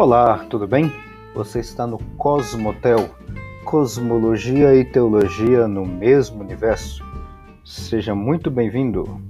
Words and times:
Olá, 0.00 0.44
tudo 0.44 0.64
bem? 0.64 0.92
Você 1.34 1.58
está 1.58 1.84
no 1.84 1.98
Cosmotel, 2.14 3.12
Cosmologia 3.64 4.72
e 4.72 4.84
Teologia 4.84 5.66
no 5.66 5.84
mesmo 5.84 6.40
universo. 6.40 7.02
Seja 7.64 8.14
muito 8.14 8.48
bem-vindo. 8.48 9.20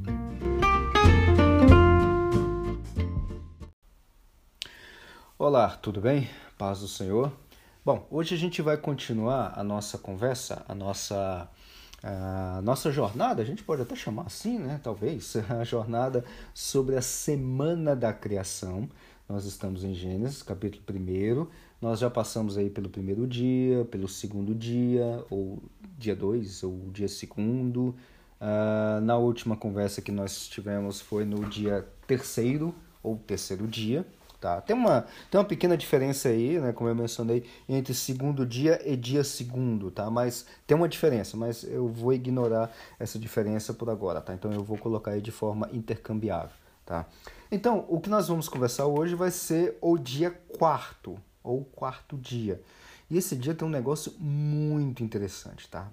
Olá, 5.38 5.70
tudo 5.70 6.02
bem? 6.02 6.28
Paz 6.58 6.80
do 6.80 6.86
Senhor. 6.86 7.32
Bom, 7.82 8.06
hoje 8.10 8.34
a 8.34 8.38
gente 8.38 8.60
vai 8.60 8.76
continuar 8.76 9.54
a 9.56 9.64
nossa 9.64 9.96
conversa, 9.96 10.66
a 10.68 10.74
nossa 10.74 11.48
a 12.02 12.60
nossa 12.62 12.92
jornada, 12.92 13.42
a 13.42 13.44
gente 13.44 13.64
pode 13.64 13.82
até 13.82 13.96
chamar 13.96 14.26
assim, 14.26 14.58
né? 14.58 14.78
Talvez, 14.82 15.34
a 15.48 15.64
jornada 15.64 16.24
sobre 16.52 16.94
a 16.94 17.02
semana 17.02 17.96
da 17.96 18.12
criação. 18.12 18.88
Nós 19.28 19.44
estamos 19.44 19.84
em 19.84 19.92
Gênesis, 19.92 20.42
capítulo 20.42 20.82
1. 20.88 21.46
Nós 21.82 21.98
já 21.98 22.08
passamos 22.08 22.56
aí 22.56 22.70
pelo 22.70 22.88
primeiro 22.88 23.26
dia, 23.26 23.84
pelo 23.84 24.08
segundo 24.08 24.54
dia, 24.54 25.22
ou 25.28 25.62
dia 25.98 26.16
2, 26.16 26.62
ou 26.62 26.88
dia 26.90 27.08
segundo. 27.08 27.94
Uh, 28.40 29.02
na 29.02 29.18
última 29.18 29.54
conversa 29.54 30.00
que 30.00 30.10
nós 30.10 30.48
tivemos 30.48 31.02
foi 31.02 31.26
no 31.26 31.44
dia 31.44 31.86
terceiro, 32.06 32.74
ou 33.02 33.18
terceiro 33.18 33.66
dia. 33.66 34.06
Tá? 34.40 34.62
Tem, 34.62 34.74
uma, 34.74 35.04
tem 35.30 35.38
uma 35.38 35.46
pequena 35.46 35.76
diferença 35.76 36.30
aí, 36.30 36.58
né, 36.58 36.72
como 36.72 36.88
eu 36.88 36.94
mencionei, 36.94 37.44
entre 37.68 37.92
segundo 37.92 38.46
dia 38.46 38.80
e 38.88 38.96
dia 38.96 39.24
segundo, 39.24 39.90
tá? 39.90 40.08
Mas 40.08 40.46
tem 40.64 40.76
uma 40.76 40.88
diferença, 40.88 41.36
mas 41.36 41.64
eu 41.64 41.88
vou 41.88 42.12
ignorar 42.12 42.72
essa 43.00 43.18
diferença 43.18 43.74
por 43.74 43.90
agora, 43.90 44.20
tá? 44.20 44.32
Então 44.32 44.52
eu 44.52 44.62
vou 44.62 44.78
colocar 44.78 45.10
aí 45.10 45.20
de 45.20 45.32
forma 45.32 45.68
intercambiável, 45.72 46.54
tá? 46.88 47.04
Então, 47.52 47.84
o 47.86 48.00
que 48.00 48.08
nós 48.08 48.28
vamos 48.28 48.48
conversar 48.48 48.86
hoje 48.86 49.14
vai 49.14 49.30
ser 49.30 49.76
o 49.82 49.98
dia 49.98 50.30
quarto, 50.30 51.20
ou 51.42 51.62
quarto 51.62 52.16
dia. 52.16 52.62
E 53.10 53.16
esse 53.16 53.34
dia 53.34 53.54
tem 53.54 53.66
um 53.66 53.70
negócio 53.70 54.12
muito 54.18 55.02
interessante, 55.02 55.66
tá? 55.66 55.90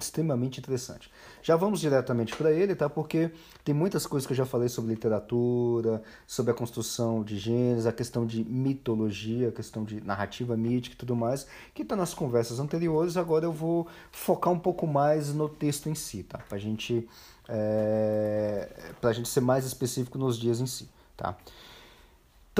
Extremamente 0.00 0.60
interessante. 0.60 1.10
Já 1.42 1.56
vamos 1.56 1.80
diretamente 1.80 2.36
para 2.36 2.52
ele, 2.52 2.76
tá? 2.76 2.88
Porque 2.88 3.32
tem 3.64 3.74
muitas 3.74 4.06
coisas 4.06 4.28
que 4.28 4.32
eu 4.32 4.36
já 4.36 4.46
falei 4.46 4.68
sobre 4.68 4.94
literatura, 4.94 6.00
sobre 6.28 6.52
a 6.52 6.54
construção 6.54 7.24
de 7.24 7.36
gêneros, 7.36 7.84
a 7.84 7.92
questão 7.92 8.24
de 8.24 8.44
mitologia, 8.44 9.48
a 9.48 9.52
questão 9.52 9.82
de 9.82 10.00
narrativa 10.00 10.56
mítica 10.56 10.94
e 10.94 10.98
tudo 10.98 11.16
mais, 11.16 11.48
que 11.74 11.82
está 11.82 11.96
nas 11.96 12.14
conversas 12.14 12.60
anteriores. 12.60 13.16
Agora 13.16 13.44
eu 13.44 13.52
vou 13.52 13.88
focar 14.12 14.52
um 14.52 14.58
pouco 14.58 14.86
mais 14.86 15.34
no 15.34 15.48
texto 15.48 15.88
em 15.88 15.96
si, 15.96 16.22
tá? 16.22 16.38
Para 16.38 16.58
gente, 16.58 17.08
é... 17.48 18.68
a 19.02 19.12
gente 19.12 19.28
ser 19.28 19.40
mais 19.40 19.64
específico 19.64 20.16
nos 20.16 20.38
dias 20.38 20.60
em 20.60 20.66
si, 20.66 20.88
tá? 21.16 21.36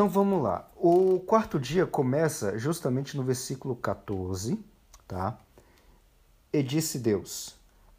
Então 0.01 0.09
vamos 0.09 0.43
lá. 0.43 0.67
O 0.77 1.21
quarto 1.21 1.61
dia 1.61 1.87
começa 1.87 2.57
justamente 2.59 3.19
no 3.19 3.23
versículo 3.23 3.77
14, 3.77 4.59
tá? 5.07 5.39
E 6.51 6.63
disse 6.63 6.99
Deus: 6.99 7.55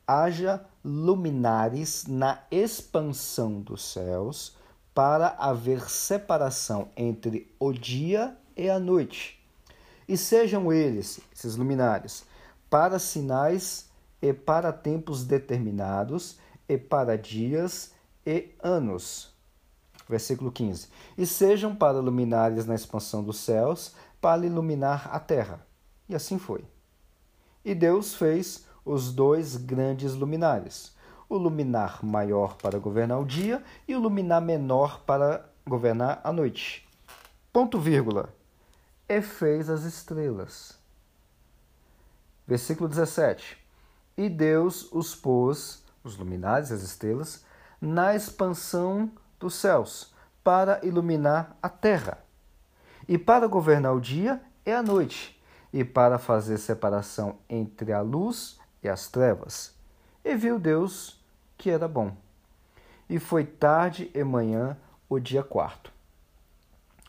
haja 0.08 0.66
luminares 0.84 2.08
na 2.08 2.42
expansão 2.50 3.62
dos 3.62 3.84
céus, 3.94 4.58
para 4.96 5.36
haver 5.38 5.88
separação 5.92 6.90
entre 6.98 7.54
o 7.60 7.72
dia 7.72 8.36
e 8.58 8.68
a 8.68 8.80
noite. 8.80 9.40
E 10.08 10.18
sejam 10.18 10.74
eles, 10.74 11.20
esses 11.32 11.56
luminares, 11.56 12.26
para 12.68 12.98
sinais 12.98 13.92
e 14.20 14.34
para 14.34 14.74
tempos 14.74 15.24
determinados, 15.24 16.40
e 16.68 16.80
para 16.80 17.16
dias 17.16 17.92
e 18.26 18.50
anos 18.64 19.31
Versículo 20.12 20.52
15: 20.52 20.90
E 21.18 21.26
sejam 21.26 21.74
para 21.74 22.02
luminares 22.02 22.66
na 22.66 22.76
expansão 22.76 23.24
dos 23.24 23.38
céus, 23.38 23.96
para 24.20 24.46
iluminar 24.46 25.10
a 25.10 25.18
terra. 25.22 25.66
E 26.10 26.14
assim 26.14 26.38
foi. 26.38 26.66
E 27.64 27.74
Deus 27.74 28.14
fez 28.14 28.66
os 28.84 29.14
dois 29.14 29.56
grandes 29.56 30.14
luminares, 30.14 30.94
o 31.30 31.38
luminar 31.38 32.04
maior 32.04 32.58
para 32.58 32.78
governar 32.78 33.22
o 33.22 33.26
dia 33.26 33.64
e 33.88 33.96
o 33.96 34.02
luminar 34.02 34.42
menor 34.42 35.00
para 35.06 35.50
governar 35.66 36.20
a 36.26 36.34
noite. 36.34 36.86
Ponto 37.54 37.80
vírgula. 37.80 38.36
E 39.08 39.22
fez 39.22 39.70
as 39.70 39.86
estrelas. 39.86 40.78
Versículo 42.46 42.90
17. 42.90 43.58
E 44.18 44.28
Deus 44.28 44.92
os 44.92 45.16
pôs, 45.16 45.82
os 46.04 46.18
luminares, 46.18 46.70
as 46.70 46.82
estrelas, 46.82 47.46
na 47.80 48.14
expansão 48.14 49.10
dos 49.42 49.56
céus, 49.56 50.14
para 50.44 50.80
iluminar 50.86 51.58
a 51.62 51.68
terra, 51.68 52.20
e 53.08 53.18
para 53.18 53.48
governar 53.48 53.94
o 53.94 54.00
dia 54.00 54.42
e 54.66 54.72
a 54.72 54.82
noite, 54.82 55.42
e 55.74 55.84
para 55.84 56.18
fazer 56.18 56.58
separação 56.58 57.38
entre 57.50 57.92
a 57.92 58.02
luz 58.02 58.60
e 58.84 58.88
as 58.88 59.08
trevas. 59.08 59.76
E 60.24 60.36
viu 60.36 60.60
Deus 60.60 61.20
que 61.58 61.70
era 61.70 61.88
bom. 61.88 62.16
E 63.10 63.20
foi 63.20 63.44
tarde 63.44 64.10
e 64.14 64.24
manhã 64.24 64.78
o 65.10 65.20
dia 65.20 65.44
quarto. 65.44 65.92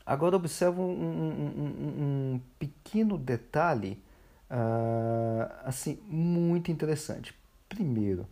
Agora 0.05 0.35
observa 0.35 0.81
um, 0.81 0.85
um, 0.85 1.63
um, 1.63 2.35
um 2.35 2.41
pequeno 2.59 3.17
detalhe 3.17 4.03
uh, 4.51 5.53
assim 5.65 6.01
muito 6.09 6.73
interessante. 6.73 7.35
Primeiro, 7.69 8.27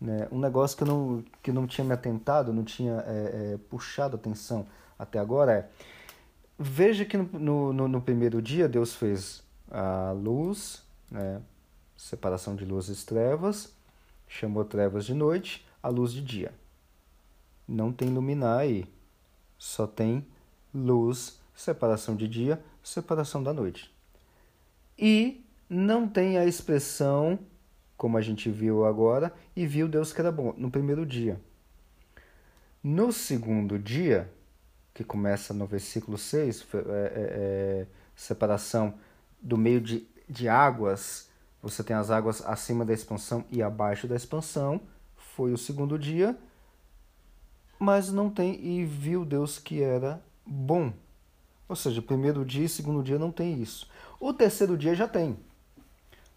né? 0.00 0.28
Um 0.30 0.38
negócio 0.38 0.76
que 0.76 0.82
eu 0.82 0.86
não, 0.86 1.24
que 1.42 1.52
não 1.52 1.66
tinha 1.66 1.84
me 1.84 1.92
atentado, 1.92 2.52
não 2.52 2.64
tinha 2.64 3.02
é, 3.06 3.54
é, 3.54 3.58
puxado 3.68 4.16
atenção 4.16 4.66
até 4.98 5.18
agora 5.18 5.52
é. 5.52 5.68
Veja 6.58 7.04
que 7.04 7.16
no, 7.16 7.72
no, 7.72 7.88
no, 7.88 8.00
primeiro 8.00 8.42
dia 8.42 8.68
Deus 8.68 8.92
fez 8.94 9.42
a 9.70 10.10
luz, 10.12 10.82
né? 11.10 11.40
separação 11.96 12.56
de 12.56 12.64
luz 12.64 12.88
e 12.88 13.06
trevas, 13.06 13.72
chamou 14.26 14.64
trevas 14.64 15.04
de 15.04 15.14
noite, 15.14 15.64
a 15.80 15.88
luz 15.88 16.12
de 16.12 16.20
dia. 16.20 16.52
Não 17.66 17.92
tem 17.92 18.08
luminar 18.08 18.60
aí, 18.60 18.86
só 19.56 19.86
tem 19.86 20.26
luz, 20.74 21.38
separação 21.54 22.16
de 22.16 22.26
dia, 22.26 22.60
separação 22.82 23.42
da 23.42 23.52
noite. 23.52 23.92
E 24.98 25.44
não 25.68 26.08
tem 26.08 26.38
a 26.38 26.44
expressão 26.44 27.38
como 27.98 28.16
a 28.16 28.22
gente 28.22 28.48
viu 28.48 28.86
agora, 28.86 29.34
e 29.54 29.66
viu 29.66 29.88
Deus 29.88 30.12
que 30.12 30.20
era 30.20 30.32
bom 30.32 30.54
no 30.56 30.70
primeiro 30.70 31.04
dia. 31.04 31.38
No 32.82 33.12
segundo 33.12 33.76
dia, 33.76 34.32
que 34.94 35.02
começa 35.02 35.52
no 35.52 35.66
versículo 35.66 36.16
6, 36.16 36.66
é, 36.72 36.78
é, 36.78 36.82
é, 36.84 37.86
separação 38.14 38.94
do 39.42 39.58
meio 39.58 39.80
de, 39.80 40.06
de 40.28 40.48
águas, 40.48 41.28
você 41.60 41.82
tem 41.82 41.96
as 41.96 42.10
águas 42.10 42.40
acima 42.46 42.84
da 42.84 42.94
expansão 42.94 43.44
e 43.50 43.60
abaixo 43.60 44.06
da 44.06 44.14
expansão, 44.14 44.80
foi 45.16 45.52
o 45.52 45.58
segundo 45.58 45.98
dia, 45.98 46.38
mas 47.80 48.12
não 48.12 48.30
tem 48.30 48.64
e 48.64 48.84
viu 48.84 49.24
Deus 49.24 49.58
que 49.58 49.82
era 49.82 50.22
bom. 50.46 50.92
Ou 51.68 51.76
seja, 51.76 52.00
primeiro 52.00 52.44
dia 52.44 52.64
e 52.64 52.68
segundo 52.68 53.02
dia 53.02 53.18
não 53.18 53.32
tem 53.32 53.60
isso. 53.60 53.88
O 54.20 54.32
terceiro 54.32 54.76
dia 54.76 54.94
já 54.94 55.06
tem. 55.06 55.36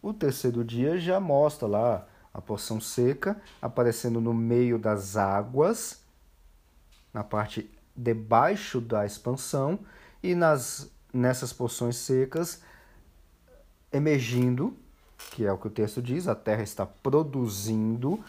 O 0.01 0.13
terceiro 0.13 0.63
dia 0.63 0.97
já 0.97 1.19
mostra 1.19 1.67
lá 1.67 2.07
a 2.33 2.41
porção 2.41 2.79
seca 2.79 3.39
aparecendo 3.61 4.19
no 4.19 4.33
meio 4.33 4.79
das 4.79 5.15
águas, 5.15 6.01
na 7.13 7.23
parte 7.23 7.69
debaixo 7.95 8.79
da 8.79 9.05
expansão 9.05 9.79
e 10.23 10.33
nas 10.33 10.89
nessas 11.13 11.51
porções 11.51 11.97
secas 11.97 12.61
emergindo, 13.91 14.75
que 15.31 15.45
é 15.45 15.51
o 15.51 15.57
que 15.57 15.67
o 15.67 15.71
texto 15.71 16.01
diz, 16.01 16.27
a 16.27 16.35
terra 16.35 16.63
está 16.63 16.85
produzindo 16.85 18.23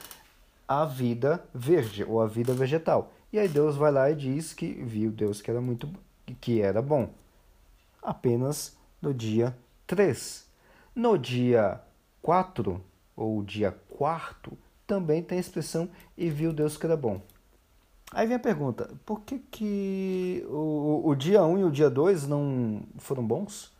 a 0.66 0.84
vida 0.84 1.44
verde 1.54 2.04
ou 2.04 2.20
a 2.20 2.26
vida 2.26 2.52
vegetal. 2.52 3.12
E 3.32 3.38
aí 3.38 3.48
Deus 3.48 3.76
vai 3.76 3.92
lá 3.92 4.10
e 4.10 4.16
diz 4.16 4.52
que 4.52 4.72
viu 4.72 5.10
Deus 5.10 5.40
que 5.40 5.50
era 5.50 5.60
muito 5.60 5.88
que 6.40 6.60
era 6.60 6.82
bom. 6.82 7.12
Apenas 8.02 8.76
no 9.00 9.14
dia 9.14 9.56
3. 9.86 10.51
No 10.94 11.16
dia 11.16 11.80
4, 12.20 12.82
ou 13.16 13.42
dia 13.42 13.72
quarto, 13.88 14.56
também 14.86 15.22
tem 15.22 15.38
a 15.38 15.40
expressão 15.40 15.88
e 16.18 16.28
viu 16.28 16.52
Deus 16.52 16.76
que 16.76 16.84
era 16.84 16.96
bom. 16.96 17.20
Aí 18.12 18.26
vem 18.26 18.36
a 18.36 18.40
pergunta, 18.40 18.90
por 19.06 19.22
que, 19.22 19.38
que 19.38 20.44
o, 20.48 21.02
o 21.02 21.14
dia 21.14 21.42
1 21.42 21.50
um 21.50 21.58
e 21.58 21.64
o 21.64 21.70
dia 21.70 21.88
2 21.88 22.26
não 22.28 22.82
foram 22.98 23.26
bons? 23.26 23.72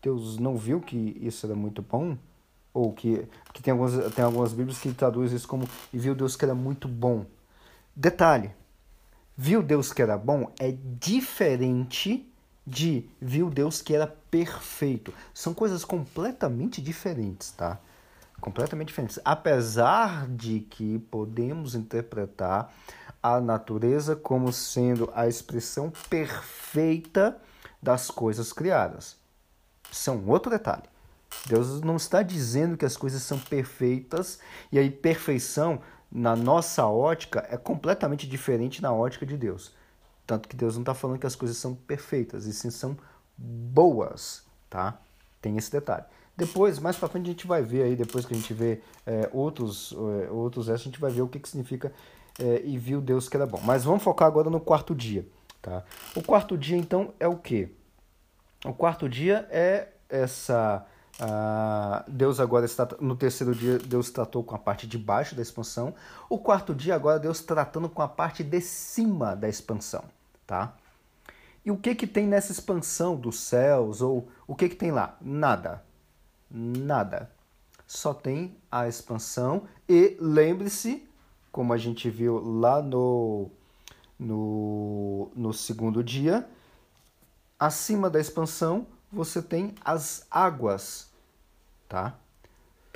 Deus 0.00 0.38
não 0.38 0.56
viu 0.56 0.80
que 0.80 1.18
isso 1.20 1.44
era 1.44 1.54
muito 1.54 1.82
bom? 1.82 2.16
Ou 2.72 2.92
que, 2.92 3.28
que 3.52 3.62
tem, 3.62 3.72
algumas, 3.72 4.14
tem 4.14 4.24
algumas 4.24 4.54
bíblias 4.54 4.78
que 4.78 4.92
traduzem 4.94 5.36
isso 5.36 5.46
como 5.46 5.68
e 5.92 5.98
viu 5.98 6.14
Deus 6.14 6.36
que 6.36 6.44
era 6.44 6.54
muito 6.54 6.88
bom. 6.88 7.26
Detalhe, 7.94 8.50
viu 9.36 9.62
Deus 9.62 9.92
que 9.92 10.00
era 10.00 10.16
bom 10.16 10.50
é 10.58 10.74
diferente 10.98 12.26
de 12.66 13.08
viu 13.20 13.48
Deus 13.48 13.80
que 13.80 13.94
era 13.94 14.06
perfeito. 14.06 15.14
São 15.32 15.54
coisas 15.54 15.84
completamente 15.84 16.82
diferentes, 16.82 17.50
tá? 17.52 17.78
Completamente 18.40 18.88
diferentes. 18.88 19.18
Apesar 19.24 20.26
de 20.28 20.60
que 20.60 20.98
podemos 21.10 21.74
interpretar 21.74 22.72
a 23.22 23.40
natureza 23.40 24.14
como 24.14 24.52
sendo 24.52 25.10
a 25.14 25.26
expressão 25.26 25.92
perfeita 26.10 27.36
das 27.82 28.10
coisas 28.10 28.52
criadas. 28.52 29.16
Um 30.08 30.30
outro 30.30 30.50
detalhe. 30.50 30.84
Deus 31.46 31.80
não 31.80 31.96
está 31.96 32.22
dizendo 32.22 32.76
que 32.76 32.84
as 32.84 32.96
coisas 32.96 33.22
são 33.22 33.38
perfeitas 33.38 34.38
e 34.70 34.78
aí 34.78 34.90
perfeição 34.90 35.80
na 36.10 36.36
nossa 36.36 36.86
ótica 36.86 37.46
é 37.50 37.56
completamente 37.56 38.28
diferente 38.28 38.80
na 38.80 38.92
ótica 38.92 39.26
de 39.26 39.36
Deus. 39.36 39.74
Tanto 40.26 40.48
que 40.48 40.56
Deus 40.56 40.74
não 40.74 40.82
está 40.82 40.94
falando 40.94 41.18
que 41.18 41.26
as 41.26 41.36
coisas 41.36 41.56
são 41.56 41.74
perfeitas, 41.74 42.46
e 42.46 42.52
sim 42.52 42.70
são 42.70 42.96
boas, 43.36 44.42
tá? 44.68 44.98
Tem 45.40 45.56
esse 45.56 45.70
detalhe. 45.70 46.04
Depois, 46.36 46.78
mais 46.78 46.96
para 46.96 47.08
frente, 47.08 47.26
a 47.26 47.30
gente 47.30 47.46
vai 47.46 47.62
ver 47.62 47.84
aí, 47.84 47.96
depois 47.96 48.26
que 48.26 48.34
a 48.34 48.36
gente 48.36 48.52
vê 48.52 48.80
é, 49.06 49.28
outros, 49.32 49.94
é, 50.22 50.30
outros 50.30 50.68
a 50.68 50.76
gente 50.76 51.00
vai 51.00 51.10
ver 51.10 51.22
o 51.22 51.28
que, 51.28 51.38
que 51.38 51.48
significa 51.48 51.92
é, 52.38 52.60
e 52.64 52.76
viu 52.76 53.00
Deus 53.00 53.28
que 53.28 53.36
era 53.36 53.46
bom. 53.46 53.60
Mas 53.64 53.84
vamos 53.84 54.02
focar 54.02 54.28
agora 54.28 54.50
no 54.50 54.60
quarto 54.60 54.94
dia, 54.94 55.26
tá? 55.62 55.82
O 56.14 56.22
quarto 56.22 56.58
dia, 56.58 56.76
então, 56.76 57.14
é 57.18 57.26
o 57.26 57.36
quê? 57.36 57.70
O 58.64 58.74
quarto 58.74 59.08
dia 59.08 59.48
é 59.50 59.88
essa 60.08 60.84
Deus 62.08 62.38
agora 62.40 62.66
está 62.66 62.86
no 63.00 63.16
terceiro 63.16 63.54
dia 63.54 63.78
Deus 63.78 64.10
tratou 64.10 64.44
com 64.44 64.54
a 64.54 64.58
parte 64.58 64.86
de 64.86 64.98
baixo 64.98 65.34
da 65.34 65.40
expansão. 65.40 65.94
O 66.28 66.38
quarto 66.38 66.74
dia 66.74 66.94
agora 66.94 67.18
Deus 67.18 67.40
tratando 67.40 67.88
com 67.88 68.02
a 68.02 68.08
parte 68.08 68.44
de 68.44 68.60
cima 68.60 69.34
da 69.34 69.48
expansão, 69.48 70.04
tá? 70.46 70.74
E 71.64 71.70
o 71.70 71.76
que 71.76 71.94
que 71.94 72.06
tem 72.06 72.26
nessa 72.26 72.52
expansão 72.52 73.16
dos 73.16 73.40
céus 73.40 74.00
ou 74.00 74.28
o 74.46 74.54
que 74.54 74.68
que 74.68 74.76
tem 74.76 74.92
lá? 74.92 75.16
Nada. 75.20 75.82
Nada. 76.50 77.30
Só 77.86 78.14
tem 78.14 78.56
a 78.70 78.86
expansão 78.86 79.64
e 79.88 80.16
lembre-se, 80.20 81.08
como 81.50 81.72
a 81.72 81.76
gente 81.76 82.08
viu 82.08 82.38
lá 82.38 82.80
no 82.80 83.50
no, 84.18 85.30
no 85.34 85.52
segundo 85.52 86.02
dia, 86.02 86.48
acima 87.58 88.08
da 88.08 88.20
expansão 88.20 88.86
você 89.12 89.40
tem 89.40 89.74
as 89.84 90.26
águas, 90.30 91.10
tá? 91.88 92.18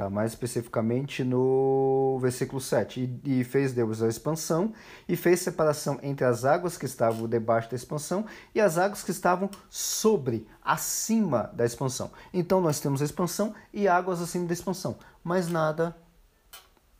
Tá 0.01 0.09
mais 0.09 0.33
especificamente 0.33 1.23
no 1.23 2.19
versículo 2.23 2.59
7. 2.59 3.21
E, 3.23 3.41
e, 3.41 3.45
fez 3.45 3.75
Deus 3.75 4.03
a 4.03 4.09
expansão, 4.09 4.73
e 5.07 5.15
fez 5.15 5.41
separação 5.41 5.99
entre 6.03 6.25
as 6.25 6.43
águas 6.43 6.79
que 6.79 6.87
estavam 6.87 7.29
debaixo 7.29 7.69
da 7.69 7.77
expansão 7.77 8.25
e 8.55 8.63
as 8.63 8.79
águas 8.79 9.03
que 9.03 9.11
estavam 9.11 9.51
sobre, 9.69 10.49
acima 10.65 11.51
da 11.53 11.67
expansão. 11.67 12.11
Então 12.33 12.63
nós 12.63 12.81
temos 12.81 13.03
a 13.03 13.05
expansão 13.05 13.55
e 13.75 13.87
águas 13.87 14.23
acima 14.23 14.47
da 14.47 14.55
expansão, 14.55 14.97
mas 15.23 15.51
nada, 15.51 15.95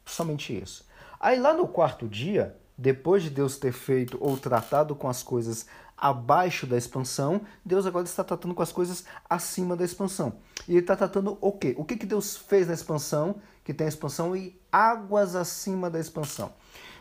somente 0.05 0.55
isso. 0.55 0.87
Aí 1.19 1.41
lá 1.41 1.55
no 1.55 1.67
quarto 1.67 2.07
dia, 2.07 2.55
depois 2.77 3.23
de 3.23 3.31
Deus 3.31 3.57
ter 3.57 3.73
feito 3.73 4.19
ou 4.21 4.37
tratado 4.37 4.95
com 4.95 5.09
as 5.09 5.23
coisas 5.23 5.65
abaixo 6.01 6.67
da 6.67 6.79
expansão, 6.79 7.43
Deus 7.65 7.85
agora 7.85 8.07
está 8.07 8.25
tratando 8.25 8.55
com 8.55 8.63
as 8.63 8.73
coisas 8.73 9.05
acima 9.29 9.77
da 9.77 9.85
expansão. 9.85 10.33
E 10.67 10.73
ele 10.73 10.81
está 10.81 10.97
tratando 10.97 11.37
o 11.41 11.53
quê? 11.53 11.75
O 11.77 11.85
que, 11.85 11.97
que 11.97 12.07
Deus 12.07 12.37
fez 12.37 12.67
na 12.67 12.75
expansão, 12.75 13.37
que 13.63 13.75
tem 13.75 13.85
a 13.85 13.89
expansão, 13.89 14.35
e 14.35 14.59
águas 14.73 15.37
acima 15.37 15.91
da 15.91 16.01
expansão? 16.01 16.53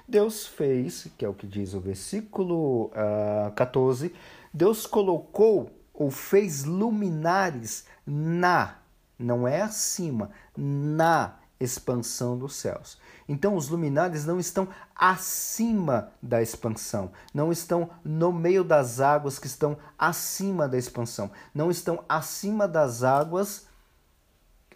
Deus 0.08 0.46
fez, 0.46 1.08
que 1.18 1.24
é 1.24 1.30
o 1.30 1.34
que 1.34 1.48
diz 1.48 1.74
o 1.74 1.80
versículo 1.80 2.88
uh, 2.88 3.48
ah, 3.48 3.52
14, 3.56 4.14
Deus 4.54 4.86
colocou 4.86 5.70
ou 5.94 6.10
fez 6.10 6.64
luminares 6.64 7.86
na, 8.06 8.80
não 9.18 9.48
é 9.48 9.62
acima, 9.62 10.32
na 10.58 11.36
expansão 11.60 12.38
dos 12.38 12.56
céus. 12.56 12.98
Então, 13.30 13.56
os 13.56 13.70
luminares 13.70 14.26
não 14.26 14.40
estão 14.40 14.68
acima 14.96 16.12
da 16.20 16.42
expansão, 16.42 17.12
não 17.32 17.52
estão 17.52 17.92
no 18.04 18.34
meio 18.34 18.64
das 18.64 19.00
águas 19.00 19.38
que 19.38 19.46
estão 19.46 19.78
acima 19.98 20.68
da 20.68 20.80
expansão, 20.80 21.30
não 21.54 21.70
estão 21.70 22.04
acima 22.10 22.68
das 22.68 23.04
águas 23.04 23.70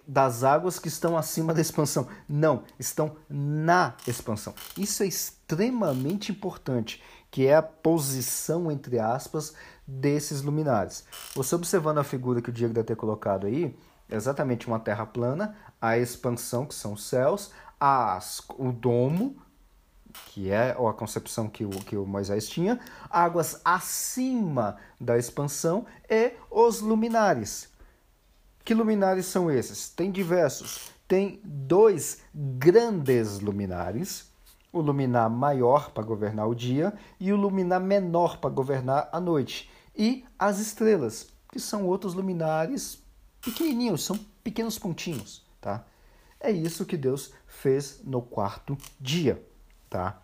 das 0.05 0.43
águas 0.43 0.79
que 0.79 0.89
estão 0.89 1.17
acima 1.17 1.53
da 1.53 1.61
expansão. 1.61 2.07
Não, 2.27 2.63
estão 2.77 3.15
na 3.29 3.95
expansão. 4.05 4.53
Isso 4.77 5.01
é 5.01 5.07
extremamente 5.07 6.29
importante, 6.29 7.01
que 7.31 7.47
é 7.47 7.55
a 7.55 7.63
posição 7.63 8.69
entre 8.69 8.99
aspas 8.99 9.53
desses 9.87 10.41
luminares. 10.41 11.05
Você 11.33 11.55
observando 11.55 11.99
a 11.99 12.03
figura 12.03 12.41
que 12.41 12.49
o 12.49 12.53
Diego 12.53 12.73
deve 12.73 12.87
ter 12.87 12.97
colocado 12.97 13.47
aí, 13.47 13.73
é 14.09 14.15
exatamente 14.15 14.67
uma 14.67 14.79
terra 14.79 15.05
plana, 15.05 15.55
a 15.81 15.97
expansão, 15.97 16.65
que 16.65 16.75
são 16.75 16.93
os 16.93 17.05
céus, 17.05 17.51
as, 17.85 18.41
o 18.57 18.71
domo, 18.71 19.35
que 20.27 20.49
é 20.49 20.71
a 20.71 20.93
concepção 20.93 21.49
que 21.49 21.65
o, 21.65 21.69
que 21.69 21.97
o 21.97 22.05
Moisés 22.05 22.47
tinha, 22.47 22.79
águas 23.09 23.59
acima 23.65 24.77
da 25.01 25.17
expansão 25.17 25.85
e 26.09 26.31
os 26.49 26.79
luminares. 26.79 27.69
Que 28.63 28.73
luminares 28.73 29.25
são 29.25 29.51
esses? 29.51 29.89
Tem 29.89 30.09
diversos. 30.09 30.93
Tem 31.05 31.41
dois 31.43 32.21
grandes 32.33 33.41
luminares, 33.41 34.31
o 34.71 34.79
luminar 34.79 35.29
maior 35.29 35.91
para 35.91 36.05
governar 36.05 36.47
o 36.47 36.55
dia 36.55 36.93
e 37.19 37.33
o 37.33 37.35
luminar 37.35 37.81
menor 37.81 38.37
para 38.37 38.49
governar 38.49 39.09
a 39.11 39.19
noite. 39.19 39.69
E 39.93 40.23
as 40.39 40.59
estrelas, 40.59 41.27
que 41.51 41.59
são 41.59 41.85
outros 41.85 42.13
luminares 42.13 43.03
pequenininhos, 43.41 44.05
são 44.05 44.17
pequenos 44.41 44.79
pontinhos, 44.79 45.45
tá? 45.59 45.83
É 46.43 46.51
isso 46.51 46.85
que 46.85 46.97
Deus 46.97 47.31
fez 47.47 48.01
no 48.03 48.21
quarto 48.21 48.77
dia, 48.99 49.41
tá? 49.89 50.21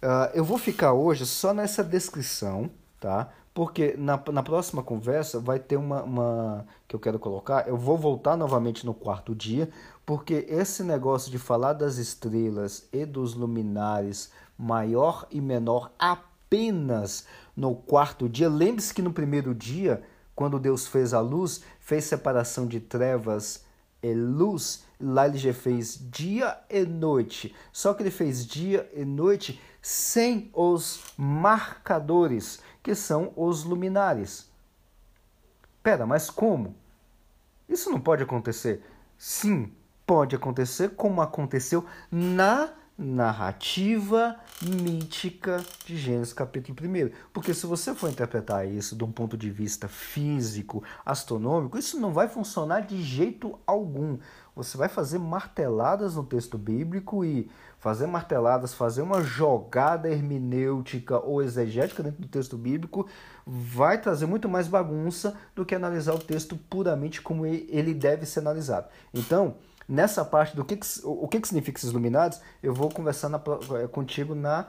Uh, 0.00 0.30
eu 0.32 0.44
vou 0.44 0.58
ficar 0.58 0.92
hoje 0.92 1.26
só 1.26 1.52
nessa 1.52 1.82
descrição, 1.82 2.70
tá? 3.00 3.32
Porque 3.52 3.96
na, 3.98 4.22
na 4.30 4.44
próxima 4.44 4.80
conversa 4.80 5.40
vai 5.40 5.58
ter 5.58 5.76
uma, 5.76 6.04
uma 6.04 6.66
que 6.86 6.94
eu 6.94 7.00
quero 7.00 7.18
colocar. 7.18 7.66
Eu 7.66 7.76
vou 7.76 7.98
voltar 7.98 8.36
novamente 8.36 8.86
no 8.86 8.94
quarto 8.94 9.34
dia, 9.34 9.68
porque 10.04 10.46
esse 10.48 10.84
negócio 10.84 11.32
de 11.32 11.38
falar 11.38 11.72
das 11.72 11.96
estrelas 11.96 12.88
e 12.92 13.04
dos 13.04 13.34
luminares 13.34 14.30
maior 14.56 15.26
e 15.32 15.40
menor 15.40 15.90
apenas 15.98 17.26
no 17.56 17.74
quarto 17.74 18.28
dia. 18.28 18.48
Lembre-se 18.48 18.94
que 18.94 19.02
no 19.02 19.12
primeiro 19.12 19.52
dia, 19.52 20.00
quando 20.32 20.60
Deus 20.60 20.86
fez 20.86 21.12
a 21.12 21.18
luz, 21.18 21.64
fez 21.80 22.04
separação 22.04 22.68
de 22.68 22.78
trevas 22.78 23.65
e 24.10 24.14
luz 24.14 24.86
Lá 24.98 25.26
ele 25.26 25.36
já 25.36 25.52
fez 25.52 25.98
dia 26.10 26.58
e 26.70 26.84
noite. 26.84 27.54
Só 27.70 27.92
que 27.92 28.02
ele 28.02 28.10
fez 28.10 28.46
dia 28.46 28.90
e 28.94 29.04
noite 29.04 29.60
sem 29.82 30.50
os 30.54 31.04
marcadores, 31.16 32.62
que 32.82 32.94
são 32.94 33.32
os 33.36 33.62
luminares. 33.62 34.50
Pera, 35.82 36.06
mas 36.06 36.30
como? 36.30 36.74
Isso 37.68 37.90
não 37.90 38.00
pode 38.00 38.22
acontecer. 38.22 38.82
Sim, 39.18 39.72
pode 40.06 40.34
acontecer 40.34 40.90
como 40.90 41.20
aconteceu 41.20 41.84
na 42.10 42.72
narrativa 42.98 44.36
mítica 44.62 45.62
de 45.84 45.96
Gênesis 45.96 46.32
capítulo 46.32 46.76
1. 46.80 47.10
Porque 47.32 47.52
se 47.52 47.66
você 47.66 47.94
for 47.94 48.08
interpretar 48.08 48.66
isso 48.66 48.96
de 48.96 49.04
um 49.04 49.12
ponto 49.12 49.36
de 49.36 49.50
vista 49.50 49.86
físico, 49.86 50.82
astronômico, 51.04 51.78
isso 51.78 52.00
não 52.00 52.12
vai 52.12 52.26
funcionar 52.26 52.80
de 52.80 53.02
jeito 53.02 53.58
algum. 53.66 54.18
Você 54.54 54.78
vai 54.78 54.88
fazer 54.88 55.18
marteladas 55.18 56.16
no 56.16 56.24
texto 56.24 56.56
bíblico 56.56 57.22
e 57.22 57.50
fazer 57.78 58.06
marteladas, 58.06 58.72
fazer 58.72 59.02
uma 59.02 59.22
jogada 59.22 60.08
hermenêutica 60.08 61.18
ou 61.18 61.42
exegética 61.42 62.02
dentro 62.02 62.22
do 62.22 62.28
texto 62.28 62.56
bíblico 62.56 63.06
vai 63.46 64.00
trazer 64.00 64.24
muito 64.24 64.48
mais 64.48 64.66
bagunça 64.66 65.36
do 65.54 65.66
que 65.66 65.74
analisar 65.74 66.14
o 66.14 66.18
texto 66.18 66.56
puramente 66.56 67.20
como 67.20 67.44
ele 67.44 67.92
deve 67.92 68.24
ser 68.24 68.40
analisado. 68.40 68.88
Então, 69.12 69.56
nessa 69.88 70.24
parte 70.24 70.56
do 70.56 70.64
que, 70.64 70.76
que 70.76 70.86
o 71.04 71.28
que, 71.28 71.40
que 71.40 71.48
significa 71.48 71.78
esses 71.78 71.92
luminares, 71.92 72.40
eu 72.62 72.74
vou 72.74 72.90
conversar 72.90 73.28
na, 73.28 73.40
eh, 73.80 73.86
contigo 73.86 74.34
na, 74.34 74.66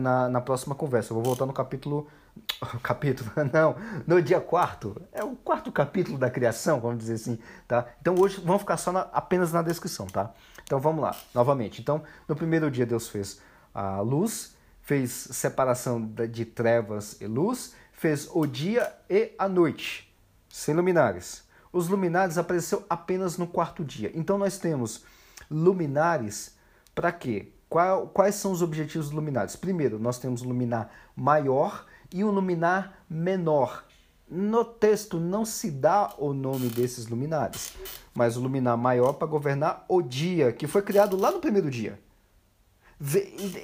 na, 0.00 0.28
na 0.28 0.40
próxima 0.40 0.74
conversa. 0.74 1.12
Eu 1.12 1.16
vou 1.16 1.24
voltar 1.24 1.46
no 1.46 1.52
capítulo. 1.52 2.08
Capítulo, 2.84 3.28
não, 3.52 3.74
no 4.06 4.22
dia 4.22 4.40
quarto. 4.40 4.94
É 5.12 5.24
o 5.24 5.34
quarto 5.34 5.72
capítulo 5.72 6.16
da 6.16 6.30
criação, 6.30 6.78
vamos 6.78 6.98
dizer 6.98 7.14
assim, 7.14 7.36
tá? 7.66 7.86
Então 8.00 8.14
hoje 8.16 8.40
vamos 8.44 8.62
ficar 8.62 8.76
só 8.76 8.92
na, 8.92 9.00
apenas 9.12 9.52
na 9.52 9.60
descrição, 9.60 10.06
tá? 10.06 10.32
Então 10.62 10.78
vamos 10.78 11.02
lá, 11.02 11.16
novamente. 11.34 11.80
Então, 11.80 12.00
no 12.28 12.36
primeiro 12.36 12.70
dia 12.70 12.86
Deus 12.86 13.08
fez 13.08 13.40
a 13.74 14.00
luz, 14.00 14.54
fez 14.82 15.10
separação 15.10 16.00
de 16.30 16.44
trevas 16.44 17.20
e 17.20 17.26
luz, 17.26 17.74
fez 17.92 18.28
o 18.32 18.46
dia 18.46 18.92
e 19.10 19.32
a 19.36 19.48
noite, 19.48 20.14
sem 20.48 20.76
luminares 20.76 21.47
os 21.78 21.88
luminares 21.88 22.36
apareceu 22.36 22.84
apenas 22.90 23.38
no 23.38 23.46
quarto 23.46 23.84
dia. 23.84 24.10
Então 24.14 24.36
nós 24.36 24.58
temos 24.58 25.04
luminares 25.50 26.56
para 26.94 27.12
quê? 27.12 27.52
Qual, 27.68 28.08
quais 28.08 28.34
são 28.34 28.50
os 28.50 28.62
objetivos 28.62 29.10
luminares? 29.10 29.54
Primeiro, 29.54 29.98
nós 29.98 30.18
temos 30.18 30.42
um 30.42 30.48
luminar 30.48 30.90
maior 31.14 31.86
e 32.12 32.24
um 32.24 32.30
luminar 32.30 33.04
menor. 33.08 33.84
No 34.30 34.64
texto 34.64 35.18
não 35.18 35.44
se 35.44 35.70
dá 35.70 36.14
o 36.18 36.32
nome 36.32 36.68
desses 36.68 37.06
luminares, 37.06 37.74
mas 38.14 38.36
o 38.36 38.40
luminar 38.40 38.76
maior 38.76 39.14
para 39.14 39.26
governar 39.26 39.84
o 39.88 40.02
dia, 40.02 40.52
que 40.52 40.66
foi 40.66 40.82
criado 40.82 41.16
lá 41.16 41.30
no 41.30 41.40
primeiro 41.40 41.70
dia. 41.70 41.98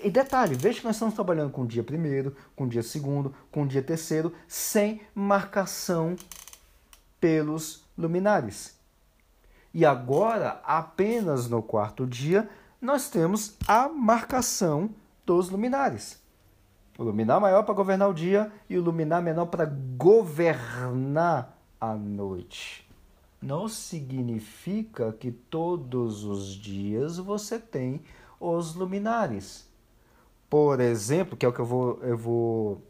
E 0.03 0.11
detalhe, 0.11 0.55
veja 0.55 0.79
que 0.79 0.87
nós 0.87 0.97
estamos 0.97 1.15
trabalhando 1.15 1.51
com 1.51 1.63
o 1.63 1.67
dia 1.67 1.83
primeiro, 1.83 2.37
com 2.55 2.65
o 2.65 2.69
dia 2.69 2.83
segundo, 2.83 3.35
com 3.51 3.65
o 3.65 3.67
dia 3.67 3.83
terceiro, 3.83 4.33
sem 4.47 5.01
marcação 5.15 6.15
pelos 7.21 7.84
luminares. 7.97 8.79
E 9.73 9.85
agora, 9.85 10.61
apenas 10.65 11.49
no 11.49 11.63
quarto 11.63 12.07
dia, 12.07 12.49
nós 12.81 13.11
temos 13.11 13.57
a 13.67 13.89
marcação 13.89 14.91
dos 15.27 15.51
luminares. 15.51 16.23
O 16.97 17.03
luminar 17.03 17.41
maior 17.41 17.65
para 17.65 17.75
governar 17.75 18.09
o 18.09 18.15
dia 18.15 18.53
e 18.69 18.79
o 18.79 18.83
luminar 18.83 19.21
menor 19.21 19.47
para 19.47 19.65
governar 19.65 21.59
a 21.81 21.95
noite. 21.95 22.89
Não 23.43 23.69
significa 23.69 25.13
que 25.13 25.33
todos 25.33 26.25
os 26.25 26.55
dias 26.55 27.19
você 27.19 27.59
tem 27.59 28.01
os 28.39 28.75
luminares. 28.75 29.69
Por 30.49 30.79
exemplo, 30.79 31.37
que 31.37 31.45
é 31.45 31.49
o 31.49 31.53
que 31.53 31.61
eu 31.61 31.67
vou, 31.67 31.99
eu 32.03 32.17
vou 32.17 32.83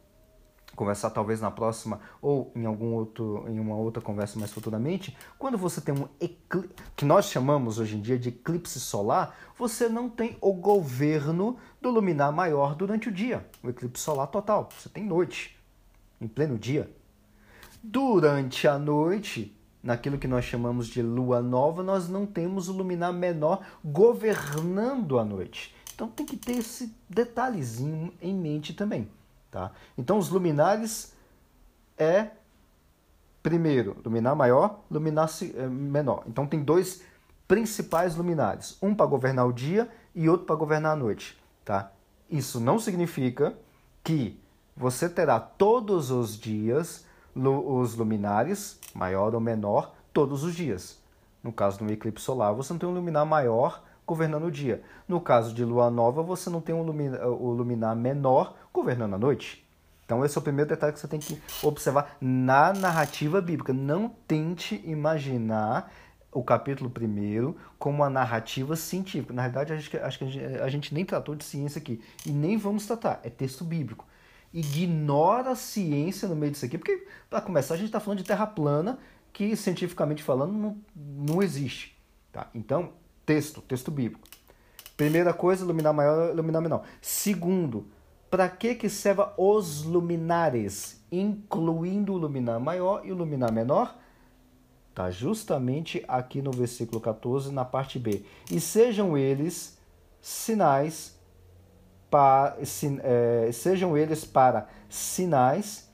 conversar 0.75 1.11
talvez 1.11 1.41
na 1.41 1.51
próxima 1.51 2.01
ou 2.21 2.53
em 2.55 2.67
algum 2.67 2.93
outro 2.95 3.45
em 3.49 3.59
uma 3.59 3.77
outra 3.77 4.03
conversa 4.03 4.39
mais 4.39 4.53
futuramente, 4.53 5.17
quando 5.39 5.57
você 5.57 5.81
tem 5.81 5.95
um 5.95 6.09
eclipse, 6.21 6.75
que 6.97 7.05
nós 7.05 7.27
chamamos 7.27 7.79
hoje 7.79 7.97
em 7.97 8.01
dia 8.01 8.19
de 8.19 8.31
eclipse 8.31 8.81
solar, 8.81 9.37
você 9.59 9.89
não 9.89 10.09
tem 10.09 10.37
o 10.41 10.53
governo 10.53 11.57
do 11.81 11.91
luminar 11.91 12.33
maior 12.33 12.75
durante 12.75 13.09
o 13.09 13.13
dia, 13.13 13.47
o 13.63 13.69
eclipse 13.69 14.03
solar 14.03 14.27
total. 14.27 14.69
Você 14.79 14.89
tem 14.89 15.05
noite, 15.05 15.57
em 16.21 16.29
pleno 16.29 16.59
dia. 16.59 16.91
Durante 17.83 18.67
a 18.67 18.79
noite, 18.79 19.55
naquilo 19.83 20.19
que 20.19 20.27
nós 20.27 20.45
chamamos 20.45 20.87
de 20.87 21.03
lua 21.03 21.43
nova, 21.43 21.83
nós 21.83 22.09
não 22.09 22.25
temos 22.25 22.69
o 22.69 22.73
luminar 22.73 23.13
menor 23.13 23.63
governando 23.85 25.19
a 25.19 25.25
noite. 25.25 25.75
Então 25.95 26.09
tem 26.09 26.27
que 26.27 26.37
ter 26.37 26.57
esse 26.57 26.93
detalhezinho 27.09 28.13
em 28.21 28.35
mente 28.35 28.73
também. 28.73 29.09
Tá? 29.55 29.71
Então 29.97 30.19
os 30.19 30.31
luminares 30.31 31.15
é 31.97 32.31
primeiro 33.41 33.97
luminar 34.05 34.35
maior, 34.35 34.81
luminar 34.91 35.31
eh, 35.43 35.69
menor. 35.69 36.25
Então 36.27 36.45
tem 36.45 36.61
dois 36.61 37.05
principais 37.47 38.17
luminares, 38.17 38.77
um 38.83 38.93
para 38.93 39.07
governar 39.07 39.47
o 39.47 39.53
dia 39.53 39.89
e 40.13 40.29
outro 40.29 40.45
para 40.45 40.57
governar 40.57 40.95
a 40.95 40.97
noite. 40.97 41.41
Tá? 41.65 41.93
Isso 42.29 42.59
não 42.59 42.81
significa 42.81 43.57
que 44.03 44.37
você 44.77 45.09
terá 45.09 45.39
todos 45.39 46.11
os 46.11 46.37
dias 46.37 47.07
os 47.33 47.95
luminares, 47.95 48.81
maior 48.93 49.37
ou 49.37 49.41
menor, 49.41 49.95
todos 50.13 50.43
os 50.43 50.53
dias. 50.53 50.99
No 51.45 51.53
caso 51.53 51.79
do 51.79 51.93
eclipse 51.93 52.25
solar, 52.25 52.53
você 52.55 52.73
não 52.73 52.81
tem 52.81 52.89
um 52.89 52.95
luminar 52.95 53.25
maior 53.25 53.84
governando 54.07 54.45
o 54.45 54.51
dia. 54.51 54.83
No 55.09 55.21
caso 55.21 55.55
de 55.55 55.65
lua 55.65 55.91
nova, 55.91 56.23
você 56.23 56.51
não 56.51 56.61
tem 56.61 56.75
um 56.75 56.83
luminar, 56.83 57.27
o 57.27 57.51
luminar 57.51 57.97
menor 57.97 58.57
governando 58.73 59.15
a 59.15 59.19
noite. 59.19 59.65
Então, 60.05 60.25
esse 60.25 60.37
é 60.37 60.41
o 60.41 60.43
primeiro 60.43 60.69
detalhe 60.69 60.93
que 60.93 61.01
você 61.01 61.09
tem 61.09 61.19
que 61.19 61.41
observar 61.63 62.17
na 62.21 62.73
narrativa 62.73 63.41
bíblica. 63.41 63.73
Não 63.73 64.09
tente 64.29 64.83
imaginar 64.85 65.91
o 66.31 66.43
capítulo 66.43 66.91
primeiro 66.91 67.57
como 67.79 67.99
uma 67.99 68.11
narrativa 68.11 68.77
científica. 68.77 69.33
Na 69.33 69.43
realidade, 69.43 69.73
acho 69.73 69.91
que, 69.91 69.97
acho 69.97 70.19
que 70.19 70.25
a, 70.25 70.29
gente, 70.29 70.63
a 70.63 70.69
gente 70.69 70.95
nem 70.95 71.05
tratou 71.05 71.35
de 71.35 71.45
ciência 71.45 71.79
aqui. 71.79 72.03
E 72.27 72.31
nem 72.31 72.59
vamos 72.59 72.87
tratar. 72.87 73.21
É 73.23 73.31
texto 73.31 73.65
bíblico 73.65 74.07
ignora 74.55 75.51
a 75.51 75.57
ciência 75.57 76.29
no 76.29 76.37
meio 76.37 76.53
disso 76.53 76.65
aqui, 76.65 76.79
porque, 76.79 77.09
para 77.29 77.41
começar, 77.41 77.75
a 77.75 77.77
gente 77.77 77.87
está 77.87 77.99
falando 77.99 78.19
de 78.19 78.25
terra 78.25 78.47
plana, 78.47 79.01
que 79.33 79.57
cientificamente 79.57 80.23
falando 80.23 80.53
não, 80.53 80.79
não 80.95 81.43
existe. 81.43 82.01
Tá? 82.31 82.49
Então, 82.55 82.93
texto, 83.25 83.61
texto 83.63 83.91
bíblico. 83.91 84.27
Primeira 84.97 85.33
coisa, 85.33 85.65
luminar 85.65 85.93
maior, 85.93 86.35
luminar 86.35 86.63
menor. 86.63 86.85
Segundo, 87.03 87.87
para 88.31 88.49
que 88.49 88.75
que 88.75 88.89
serve 88.89 89.23
os 89.37 89.83
luminares, 89.83 91.01
incluindo 91.11 92.15
luminar 92.15 92.61
maior 92.61 93.05
e 93.05 93.13
luminar 93.13 93.53
menor? 93.53 93.97
Tá 94.95 95.11
justamente 95.11 96.05
aqui 96.07 96.41
no 96.41 96.53
versículo 96.53 97.01
14, 97.01 97.53
na 97.53 97.65
parte 97.65 97.99
B. 97.99 98.25
E 98.51 98.61
sejam 98.61 99.19
eles 99.19 99.77
sinais 100.21 101.19
para, 102.09 102.57
é, 103.03 103.51
sejam 103.53 103.99
eles 103.99 104.25
para 104.25 104.69
sinais 104.89 105.91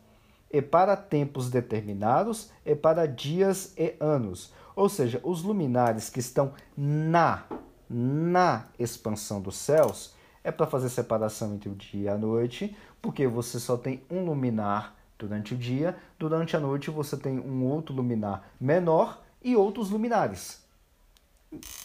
e 0.50 0.60
para 0.60 0.96
tempos 0.96 1.49
determinados 1.49 2.50
e 2.64 2.75
para 2.75 3.06
dias 3.06 3.72
e 3.76 3.94
anos. 3.99 4.52
Ou 4.80 4.88
seja, 4.88 5.20
os 5.22 5.42
luminares 5.42 6.08
que 6.08 6.20
estão 6.20 6.54
na 6.75 7.44
na 7.92 8.64
expansão 8.78 9.38
dos 9.38 9.56
céus 9.56 10.14
é 10.42 10.50
para 10.50 10.66
fazer 10.66 10.88
separação 10.88 11.52
entre 11.52 11.68
o 11.68 11.75
dia 11.75 12.02
e 12.02 12.08
a 12.08 12.16
noite, 12.16 12.75
porque 13.02 13.26
você 13.26 13.60
só 13.60 13.76
tem 13.76 14.02
um 14.08 14.25
luminar 14.25 14.96
durante 15.18 15.52
o 15.52 15.56
dia, 15.56 15.99
durante 16.18 16.56
a 16.56 16.60
noite 16.60 16.88
você 16.88 17.14
tem 17.14 17.38
um 17.38 17.62
outro 17.66 17.94
luminar 17.94 18.49
menor 18.58 19.20
e 19.42 19.54
outros 19.54 19.90
luminares 19.90 20.62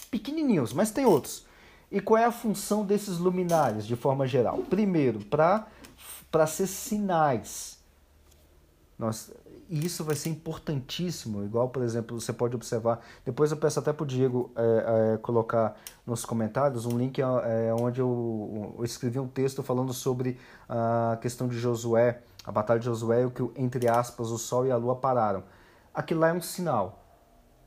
pequenininhos, 0.09 0.71
mas 0.71 0.89
tem 0.89 1.05
outros. 1.05 1.45
E 1.91 1.99
qual 1.99 2.17
é 2.17 2.23
a 2.23 2.31
função 2.31 2.85
desses 2.85 3.17
luminares 3.17 3.85
de 3.85 3.97
forma 3.97 4.25
geral? 4.25 4.59
Primeiro, 4.69 5.19
para 5.25 6.47
ser 6.47 6.67
sinais. 6.67 7.77
Nós, 8.97 9.33
e 9.69 9.85
isso 9.85 10.03
vai 10.03 10.15
ser 10.15 10.29
importantíssimo, 10.29 11.43
igual, 11.43 11.69
por 11.69 11.81
exemplo, 11.81 12.19
você 12.19 12.31
pode 12.31 12.55
observar. 12.55 13.01
Depois 13.25 13.51
eu 13.51 13.57
peço 13.57 13.79
até 13.79 13.91
para 13.91 14.03
o 14.03 14.05
Diego 14.05 14.51
é, 14.55 15.13
é, 15.13 15.17
colocar 15.17 15.75
nos 16.05 16.23
comentários 16.23 16.85
um 16.85 16.97
link 16.97 17.19
é, 17.19 17.73
onde 17.79 17.99
eu, 17.99 18.75
eu, 18.77 18.85
escrevi 18.85 19.19
um 19.19 19.27
texto 19.27 19.63
falando 19.63 19.91
sobre 19.93 20.37
a 20.69 21.17
questão 21.21 21.47
de 21.47 21.57
Josué, 21.57 22.21
a 22.45 22.51
batalha 22.51 22.79
de 22.79 22.85
Josué, 22.85 23.25
o 23.25 23.31
que, 23.31 23.41
entre 23.55 23.87
aspas, 23.87 24.29
o 24.29 24.37
sol 24.37 24.67
e 24.67 24.71
a 24.71 24.77
lua 24.77 24.95
pararam. 24.95 25.43
Aquilo 25.93 26.19
lá 26.19 26.29
é 26.29 26.33
um 26.33 26.41
sinal. 26.41 27.01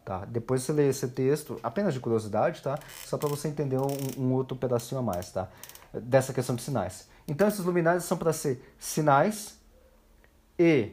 Tá? 0.04 0.24
Depois 0.24 0.62
você 0.62 0.72
lê 0.72 0.88
esse 0.88 1.06
texto, 1.08 1.58
apenas 1.62 1.92
de 1.92 2.00
curiosidade, 2.00 2.62
tá? 2.62 2.78
Só 3.04 3.18
para 3.18 3.28
você 3.28 3.46
entender 3.46 3.76
um, 3.78 4.22
um, 4.22 4.32
outro 4.32 4.56
pedacinho 4.56 5.00
a 5.00 5.02
mais, 5.02 5.30
tá? 5.30 5.48
Dessa 5.92 6.32
questão 6.32 6.56
de 6.56 6.62
sinais. 6.62 7.08
Então 7.26 7.46
esses 7.46 7.62
luminares 7.62 8.04
são 8.04 8.16
para 8.16 8.32
ser 8.32 8.74
sinais 8.78 9.58
e, 10.58 10.92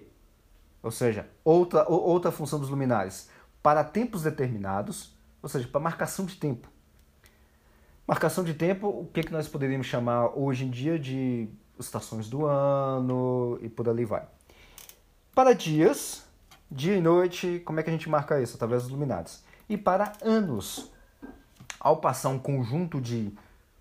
ou 0.85 0.91
seja, 0.91 1.27
outra, 1.43 1.89
outra 1.89 2.31
função 2.31 2.59
dos 2.59 2.69
luminares, 2.69 3.29
para 3.61 3.83
tempos 3.83 4.23
determinados, 4.23 5.13
ou 5.41 5.49
seja, 5.49 5.67
para 5.67 5.81
marcação 5.81 6.25
de 6.25 6.35
tempo. 6.35 6.69
Marcação 8.07 8.43
de 8.43 8.53
tempo, 8.53 8.87
o 8.87 9.09
que, 9.11 9.23
que 9.23 9.31
nós 9.31 9.47
poderíamos 9.47 9.87
chamar 9.87 10.27
hoje 10.37 10.65
em 10.65 10.69
dia 10.69 10.99
de 10.99 11.49
estações 11.79 12.29
do 12.29 12.45
ano 12.45 13.57
e 13.61 13.67
por 13.67 13.89
ali 13.89 14.05
vai. 14.05 14.23
Para 15.33 15.53
dias, 15.53 16.25
Dia 16.69 16.97
e 16.97 17.01
noite, 17.01 17.61
como 17.63 17.79
é 17.79 17.83
que 17.83 17.89
a 17.89 17.93
gente 17.93 18.09
marca 18.09 18.41
isso? 18.41 18.55
Através 18.55 18.83
dos 18.83 18.91
luminares. 18.91 19.43
E 19.69 19.77
para 19.77 20.13
anos, 20.21 20.91
ao 21.79 21.97
passar 21.97 22.29
um 22.29 22.39
conjunto 22.39 22.99
de 22.99 23.31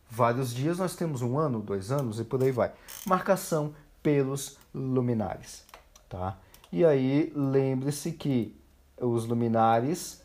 vários 0.08 0.54
dias, 0.54 0.78
nós 0.78 0.94
temos 0.94 1.23
um 1.23 1.38
ano, 1.38 1.61
dois 1.61 1.90
anos 1.90 2.20
e 2.20 2.25
por 2.25 2.42
aí 2.42 2.50
vai. 2.50 2.73
Marcação 3.06 3.75
pelos 4.02 4.58
luminares, 4.73 5.64
tá? 6.08 6.37
E 6.75 6.85
aí, 6.85 7.33
lembre-se 7.37 8.11
que 8.11 8.61
os 9.00 9.26
luminares 9.26 10.21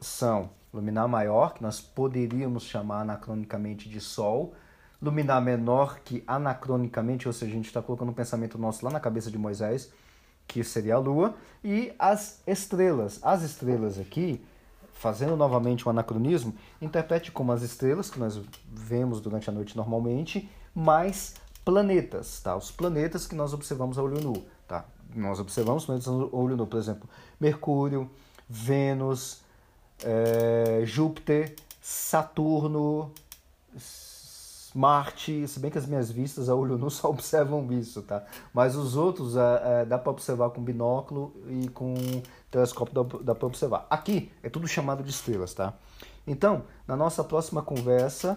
são 0.00 0.50
luminar 0.74 1.06
maior, 1.06 1.54
que 1.54 1.62
nós 1.62 1.80
poderíamos 1.80 2.64
chamar 2.64 3.02
anacronicamente 3.02 3.88
de 3.88 4.00
Sol, 4.00 4.54
luminar 5.00 5.40
menor, 5.40 6.00
que 6.00 6.24
anacronicamente, 6.26 7.28
ou 7.28 7.32
seja, 7.32 7.52
a 7.52 7.54
gente 7.54 7.66
está 7.66 7.80
colocando 7.80 8.08
um 8.08 8.12
pensamento 8.12 8.58
nosso 8.58 8.84
lá 8.84 8.90
na 8.90 8.98
cabeça 8.98 9.30
de 9.30 9.38
Moisés, 9.38 9.92
que 10.48 10.64
seria 10.64 10.96
a 10.96 10.98
Lua, 10.98 11.36
e 11.62 11.94
as 11.96 12.42
estrelas. 12.44 13.20
As 13.22 13.44
estrelas 13.44 14.00
aqui, 14.00 14.44
fazendo 14.94 15.36
novamente 15.36 15.86
um 15.86 15.90
anacronismo, 15.90 16.56
interprete 16.82 17.30
como 17.30 17.52
as 17.52 17.62
estrelas 17.62 18.10
que 18.10 18.18
nós 18.18 18.40
vemos 18.68 19.20
durante 19.20 19.48
a 19.48 19.52
noite 19.52 19.76
normalmente, 19.76 20.50
mais 20.74 21.36
planetas, 21.64 22.40
tá? 22.40 22.56
Os 22.56 22.72
planetas 22.72 23.28
que 23.28 23.36
nós 23.36 23.52
observamos 23.52 23.96
a 23.96 24.02
olho 24.02 24.20
nu, 24.20 24.44
tá? 24.66 24.84
Nós 25.14 25.40
observamos 25.40 25.84
planetas 25.84 26.08
olho 26.08 26.56
nu, 26.56 26.66
por 26.66 26.78
exemplo, 26.78 27.08
Mercúrio, 27.40 28.10
Vênus, 28.48 29.40
é, 30.04 30.82
Júpiter, 30.84 31.54
Saturno, 31.80 33.12
Marte, 34.76 35.48
se 35.48 35.58
bem 35.58 35.70
que 35.70 35.78
as 35.78 35.86
minhas 35.86 36.10
vistas 36.10 36.50
a 36.50 36.54
olho 36.54 36.76
nu 36.76 36.90
só 36.90 37.08
observam 37.08 37.72
isso, 37.72 38.02
tá? 38.02 38.24
Mas 38.52 38.76
os 38.76 38.94
outros 38.94 39.34
é, 39.34 39.40
é, 39.64 39.84
dá 39.86 39.98
para 39.98 40.12
observar 40.12 40.50
com 40.50 40.62
binóculo 40.62 41.32
e 41.48 41.68
com 41.68 41.94
telescópio 42.50 42.92
dá, 42.92 43.18
dá 43.22 43.34
para 43.34 43.46
observar. 43.46 43.86
Aqui 43.88 44.30
é 44.42 44.50
tudo 44.50 44.68
chamado 44.68 45.02
de 45.02 45.10
estrelas, 45.10 45.54
tá? 45.54 45.72
Então, 46.26 46.64
na 46.86 46.94
nossa 46.94 47.24
próxima 47.24 47.62
conversa, 47.62 48.36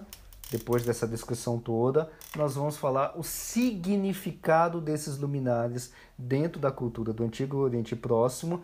depois 0.50 0.84
dessa 0.84 1.08
descrição 1.08 1.60
toda, 1.60 2.12
nós 2.36 2.56
vamos 2.56 2.78
falar 2.78 3.14
o 3.18 3.24
significado 3.24 4.82
desses 4.82 5.18
luminares 5.18 5.92
dentro 6.18 6.60
da 6.60 6.72
cultura 6.72 7.14
do 7.14 7.24
Antigo 7.24 7.58
Oriente 7.58 7.96
Próximo 7.96 8.64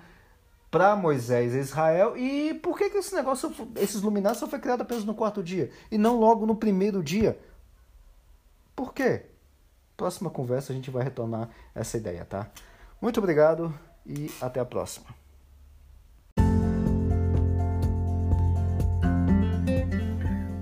para 0.72 0.96
Moisés 0.96 1.54
e 1.54 1.60
Israel 1.60 2.18
e 2.18 2.56
por 2.56 2.78
que, 2.78 2.90
que 2.90 2.98
esse 2.98 3.14
negócio, 3.16 3.54
esses 3.76 4.02
luminares 4.02 4.40
só 4.40 4.48
foi 4.48 4.60
criado 4.60 4.82
apenas 4.82 5.06
no 5.06 5.14
quarto 5.14 5.44
dia 5.44 5.72
e 5.92 5.98
não 5.98 6.20
logo 6.20 6.46
no 6.46 6.56
primeiro 6.56 7.04
dia 7.04 7.40
Por 8.76 8.94
quê? 8.94 9.28
Próxima 9.96 10.30
conversa 10.30 10.74
a 10.74 10.76
gente 10.76 10.92
vai 10.92 11.04
retornar 11.04 11.50
essa 11.74 11.98
ideia, 11.98 12.26
tá? 12.26 12.50
Muito 13.02 13.20
obrigado 13.20 13.74
e 14.06 14.30
até 14.42 14.60
a 14.60 14.66
próxima. 14.66 15.25